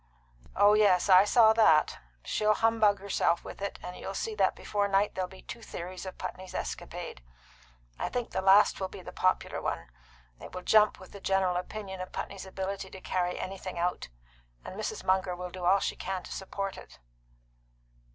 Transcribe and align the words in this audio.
"Oh 0.55 0.73
yes, 0.73 1.09
I 1.09 1.25
saw 1.25 1.53
that. 1.53 1.99
She'll 2.23 2.55
humbug 2.55 2.97
herself 2.97 3.43
with 3.43 3.61
it, 3.61 3.77
and 3.83 3.95
you'll 3.95 4.15
see 4.15 4.33
that 4.33 4.55
before 4.55 4.87
night 4.87 5.13
there'll 5.13 5.27
be 5.29 5.43
two 5.43 5.61
theories 5.61 6.07
of 6.07 6.17
Putney's 6.17 6.55
escapade. 6.55 7.21
I 7.99 8.09
think 8.09 8.31
the 8.31 8.41
last 8.41 8.79
will 8.79 8.87
be 8.87 9.03
the 9.03 9.11
popular 9.11 9.61
one. 9.61 9.91
It 10.39 10.53
will 10.55 10.63
jump 10.63 10.99
with 10.99 11.11
the 11.11 11.21
general 11.21 11.55
opinion 11.55 12.01
of 12.01 12.11
Putney's 12.11 12.47
ability 12.47 12.89
to 12.89 12.99
carry 12.99 13.39
anything 13.39 13.77
out. 13.77 14.09
And 14.65 14.73
Mrs. 14.75 15.03
Munger 15.03 15.35
will 15.35 15.51
do 15.51 15.65
all 15.65 15.79
she 15.79 15.95
can 15.95 16.23
to 16.23 16.31
support 16.33 16.79
it." 16.79 16.97